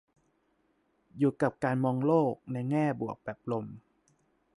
[1.17, 3.65] อยู่กับการมองโลกในแง่บวกแบบลม